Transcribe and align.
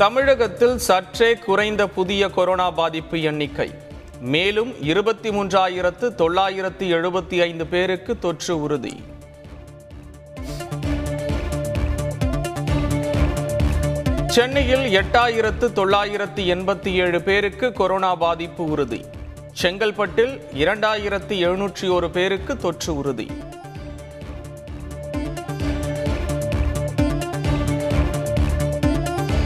தமிழகத்தில் 0.00 0.78
சற்றே 0.78 1.34
குறைந்த 1.34 1.86
புதிய 1.86 2.28
கொரோனா 2.28 2.70
பாதிப்பு 2.70 3.20
எண்ணிக்கை. 3.20 3.74
மேலும் 4.20 4.82
இருபத்தி 4.82 5.30
மூன்றாயிரத்து 5.30 6.14
தொள்ளாயிரத்து 6.14 6.86
எழுபத்தி 6.86 7.40
ஐந்து 7.40 7.66
பேருக்கு 7.66 8.18
தொற்று 8.18 8.62
உறுதி. 8.62 9.02
சென்னையில் 14.26 15.02
எட்டாயிரத்து 15.02 15.72
தொள்ளாயிரத்து 15.72 16.42
எண்பத்தி 16.42 16.92
ஏழு 16.92 17.22
பேருக்கு 17.22 17.72
கொரோனா 17.72 18.14
பாதிப்பு 18.14 18.64
உறுதி. 18.64 19.04
செங்கல்பட்டில் 19.62 20.40
இரண்டாயிரத்து 20.54 21.36
எழுநூற்றி 21.46 21.92
ஒரு 21.92 22.10
பேருக்கு 22.10 22.56
தொற்று 22.56 22.96
உறுதி. 22.96 23.30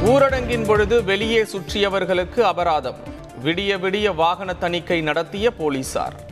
ஊரடங்கின் 0.04 0.66
பொழுது 0.66 1.04
வெளியே 1.04 1.42
சுற்றியவர்களுக்கு 1.42 2.40
அபராதம். 2.40 2.96
விடிய 3.44 3.78
விடிய 3.78 4.14
வாகன 4.14 4.54
தணிக்கை 4.54 5.00
நடத்திய 5.00 5.50
போலீசார். 5.50 6.26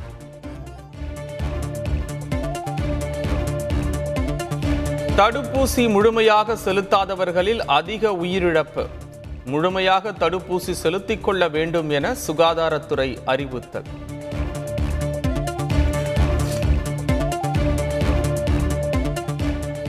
தடுப்பூசி 5.16 5.88
முழுமையாக 5.88 6.56
செலுத்தாதவர்களில் 6.64 7.58
அதிக 7.66 8.10
உயிரிழப்பு. 8.10 8.86
முழுமையாக 9.44 10.10
தடுப்பூசி 10.10 10.70
செலுத்திக் 10.70 11.24
கொள்ள 11.24 11.48
வேண்டும் 11.48 11.90
என 11.90 12.14
சுகாதாரத்துறை 12.26 13.16
அறிவுறுத்தல். 13.24 14.10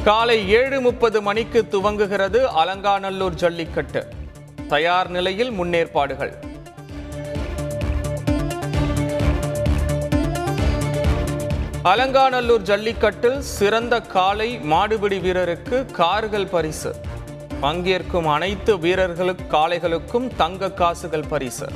காலை 0.04 0.50
ஏழு 0.50 0.82
முப்பது 0.82 1.22
மணிக்கு 1.22 1.68
துவங்குகிறது 1.72 2.40
அலங்காநல்லூர் 2.62 3.34
ஜல்லிக்கட்டு. 3.34 4.08
தயார் 4.68 5.10
நிலையில் 5.10 5.52
முன்னேற்பாடுகள். 5.52 6.34
அலங்காநல்லூர் 11.84 12.62
ஜல்லிக்கட்டில் 12.62 13.40
சிறந்த 13.40 14.02
காளை 14.02 14.58
மாடுபிடி 14.58 15.20
வீரருக்கு 15.20 15.92
கார்கள் 15.92 16.48
பரிசு. 16.48 16.96
பங்கேற்கும் 17.62 18.32
அனைத்து 18.34 18.80
வீரர்களுக்கு 18.80 19.58
காளைகளுக்கும் 19.58 20.36
தங்க 20.36 20.72
காசுகள் 20.72 21.28
பரிசு. 21.30 21.68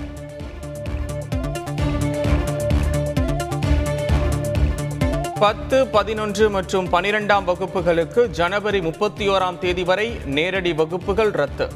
பத்து 5.40 5.88
பதினொன்று 5.88 6.50
மற்றும் 6.50 6.94
பனிரெண்டாம் 6.94 7.44
வகுப்புகளுக்கு 7.44 8.28
ஜனவரி 8.28 8.82
முப்பத்தி 8.82 9.30
ஓராம் 9.30 9.58
தேதி 9.58 9.84
வரை 9.84 10.20
நேரடி 10.26 10.74
வகுப்புகள் 10.74 11.32
ரத்து. 11.32 11.68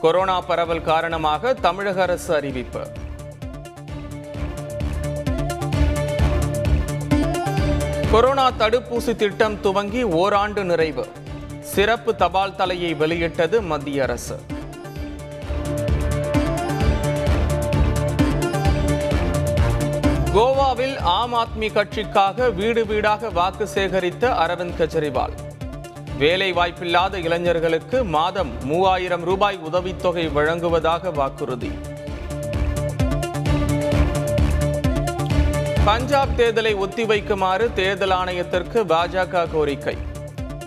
கொரோனா 0.00 0.40
பரவல் 0.40 0.82
காரணமாக 0.82 1.54
தமிழக 1.54 2.02
அரசு 2.02 2.34
அறிவிப்பு. 2.34 2.86
கொரோனா 8.10 8.50
தடுப்பூசி 8.50 9.16
திட்டம் 9.16 9.60
துவங்கி 9.60 10.02
ஓராண்டு 10.02 10.64
நிறைவு. 10.64 11.06
சிறப்பு 11.60 12.16
தபால் 12.16 12.56
தலையை 12.56 12.94
வெளியிட்டது 12.94 13.62
மத்திய 13.62 14.02
அரசு. 14.02 14.40
கோவாவில் 20.34 20.98
ஆம் 20.98 21.34
ஆத்மி 21.34 21.60
கட்சிக்காக 21.60 22.54
வீடு 22.54 22.86
வீடாக 22.86 23.30
வாக்கு 23.30 23.68
சேகரித்த 23.74 24.28
அரவிந்த் 24.28 24.76
கெஜ்ரிவால். 24.78 25.32
வேலை 26.18 26.52
வாய்ப்பில்லாத 26.52 27.18
இளைஞர்களுக்கு 27.18 28.04
மாதம் 28.04 28.64
மூவாயிரம் 28.64 29.22
ரூபாய் 29.22 29.58
உதவித்தொகை 29.62 30.32
வழங்குவதாக 30.32 31.10
வாக்குறுதி. 31.10 31.70
பஞ்சாப் 35.84 36.28
தேர்தலை 36.36 36.74
ஒத்திவைக்குமாறு 36.76 37.72
தேர்தல் 37.72 38.10
ஆணையத்திற்கு 38.10 38.84
பாஜக 38.84 39.46
கோரிக்கை. 39.52 39.96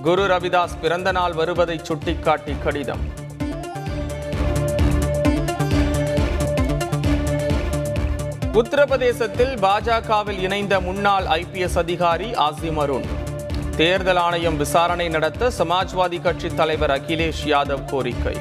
குரு 0.02 0.28
ரவிதாஸ் 0.28 0.80
பிறந்த 0.82 1.12
நாள் 1.12 1.34
வருவதை 1.34 1.80
சுட்டிக்காட்டி 1.84 2.56
கடிதம். 2.64 3.22
உத்தரப்பிரதேசத்தில் 8.54 9.54
பாஜகவில் 9.58 10.40
இணைந்த 10.40 10.80
முன்னாள் 10.80 11.26
ஐபிஎஸ் 11.26 11.78
அதிகாரி 11.78 12.32
ஆசிம் 12.32 12.76
அருண். 12.76 13.06
தேர்தல் 13.78 14.16
ஆணையம் 14.16 14.58
விசாரணை 14.58 15.10
நடத்த 15.10 15.52
சமாஜ்வாதி 15.58 16.22
கட்சி 16.22 16.54
தலைவர் 16.56 16.90
அகிலேஷ் 16.90 17.46
யாதவ் 17.46 17.86
கோரிக்கை. 17.86 18.36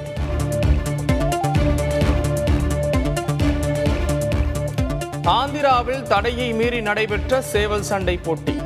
ஆந்திராவில் 5.25 6.03
தடையை 6.03 6.53
மீறி 6.53 6.81
நடைபெற்ற 6.81 7.43
சேவல் 7.43 7.83
சண்டை 7.83 8.17
போட்டி. 8.17 8.57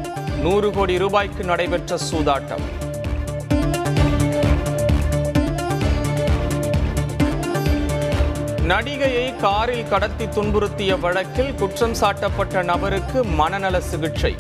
நூறு 0.43 0.71
கோடி 0.71 0.99
ரூபாய்க்கு 0.99 1.45
நடைபெற்ற 1.45 1.99
சூதாட்டம். 2.13 2.76
நடிகையை 8.69 9.37
காரில் 9.37 9.89
கடத்தி 9.89 10.27
துன்புறுத்திய 10.27 11.01
வழக்கில் 11.01 11.55
குற்றம் 11.55 11.95
சாட்டப்பட்ட 11.95 12.65
நபருக்கு 12.65 13.25
மனநல 13.25 13.81
சிகிச்சை. 13.81 14.35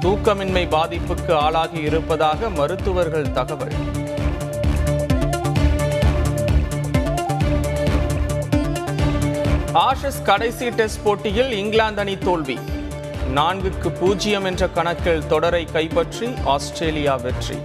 தூக்கமின்மை 0.00 0.62
பாதிப்புக்கு 0.68 1.32
ஆளாகி 1.32 1.80
இருப்பதாக 1.80 2.50
மருத்துவர்கள் 2.50 3.32
தகவல். 3.32 3.74
ஆஷஸ் 9.74 10.22
கடைசி 10.24 10.70
டெஸ்ட் 10.70 11.02
போட்டியில் 11.02 11.52
இங்கிலாந்து 11.52 12.00
அணி 12.00 12.18
தோல்வி. 12.18 12.58
நான்குக்கு 13.34 13.88
பூஜ்ஜியம் 14.00 14.44
என்ற 14.44 14.68
கணக்கில் 14.68 15.26
தொடரை 15.26 15.64
கைப்பற்றி 15.64 16.28
ஆஸ்திரேலியா 16.44 17.16
வெற்றி. 17.16 17.58